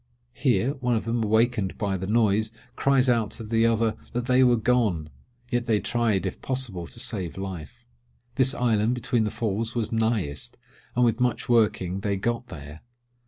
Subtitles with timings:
[0.33, 4.43] Here, one of them, awakened by the noise, cries out to the other that they
[4.43, 7.85] were gone!—yet they tried if possible to save life.
[8.33, 10.57] This island between the Falls was nighest,
[10.95, 12.81] and with much working they got there.